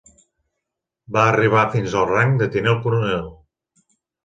Va 1.17 1.25
arribar 1.33 1.67
fins 1.77 1.99
al 2.01 2.09
rang 2.13 2.35
de 2.41 2.49
tinent 2.57 2.83
coronel. 2.89 3.31